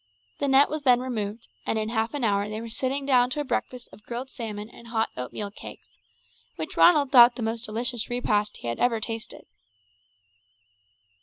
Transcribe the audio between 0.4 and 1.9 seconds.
net was then removed, and in